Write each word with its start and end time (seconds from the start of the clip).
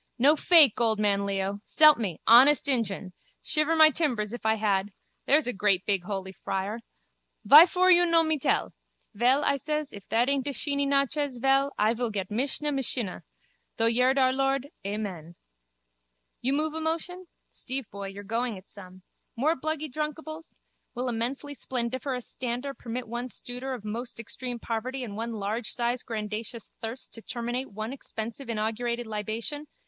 No 0.17 0.35
fake, 0.35 0.81
old 0.81 0.97
man 0.97 1.27
Leo. 1.27 1.59
S'elp 1.67 1.99
me, 1.99 2.19
honest 2.25 2.67
injun. 2.67 3.13
Shiver 3.43 3.75
my 3.75 3.91
timbers 3.91 4.33
if 4.33 4.47
I 4.47 4.55
had. 4.55 4.91
There's 5.27 5.45
a 5.45 5.53
great 5.53 5.85
big 5.85 6.05
holy 6.05 6.31
friar. 6.31 6.79
Vyfor 7.47 7.91
you 7.93 8.07
no 8.07 8.23
me 8.23 8.39
tell? 8.39 8.73
Vel, 9.13 9.43
I 9.43 9.57
ses, 9.57 9.93
if 9.93 10.07
that 10.09 10.27
aint 10.27 10.47
a 10.47 10.53
sheeny 10.53 10.87
nachez, 10.87 11.39
vel, 11.39 11.71
I 11.77 11.93
vil 11.93 12.09
get 12.09 12.31
misha 12.31 12.71
mishinnah. 12.71 13.21
Through 13.77 13.91
yerd 13.93 14.17
our 14.17 14.33
lord, 14.33 14.69
Amen. 14.83 15.35
You 16.41 16.53
move 16.53 16.73
a 16.73 16.81
motion? 16.81 17.27
Steve 17.51 17.85
boy, 17.91 18.07
you're 18.07 18.23
going 18.23 18.57
it 18.57 18.67
some. 18.67 19.03
More 19.35 19.55
bluggy 19.55 19.87
drunkables? 19.93 20.55
Will 20.95 21.09
immensely 21.09 21.53
splendiferous 21.53 22.25
stander 22.27 22.73
permit 22.73 23.07
one 23.07 23.29
stooder 23.29 23.75
of 23.75 23.85
most 23.85 24.19
extreme 24.19 24.57
poverty 24.57 25.03
and 25.03 25.15
one 25.15 25.33
largesize 25.33 26.03
grandacious 26.03 26.71
thirst 26.81 27.13
to 27.13 27.21
terminate 27.21 27.69
one 27.71 27.93
expensive 27.93 28.49
inaugurated 28.49 29.05
libation? 29.05 29.67